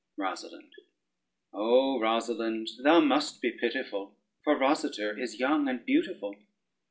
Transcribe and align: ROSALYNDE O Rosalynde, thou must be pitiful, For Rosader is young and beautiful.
ROSALYNDE 0.17 0.71
O 1.53 1.99
Rosalynde, 2.01 2.71
thou 2.81 2.99
must 3.01 3.39
be 3.39 3.51
pitiful, 3.51 4.17
For 4.43 4.55
Rosader 4.57 5.15
is 5.21 5.39
young 5.39 5.67
and 5.69 5.85
beautiful. 5.85 6.33